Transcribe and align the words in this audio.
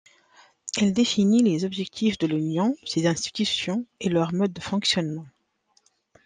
Elle 0.77 0.93
définit 0.93 1.43
les 1.43 1.63
objectifs 1.63 2.17
de 2.17 2.25
l'Union, 2.25 2.75
ses 2.87 3.05
institutions 3.05 3.85
et 3.99 4.09
leur 4.09 4.33
mode 4.33 4.51
de 4.53 4.59
fonctionnement. 4.59 5.27